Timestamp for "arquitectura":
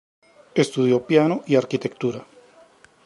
1.57-2.25